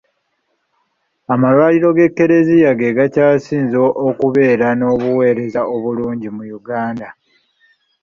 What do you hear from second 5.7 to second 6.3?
obulungi